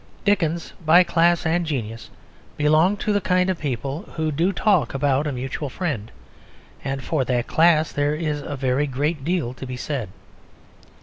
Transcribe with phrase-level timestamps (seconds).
[0.25, 2.09] Dickens, by class and genius,
[2.57, 6.11] belonged to the kind of people who do talk about a "mutual friend";
[6.83, 10.09] and for that class there is a very great deal to be said.